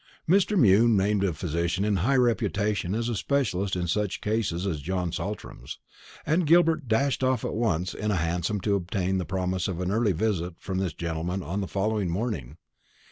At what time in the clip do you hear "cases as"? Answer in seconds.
4.19-4.81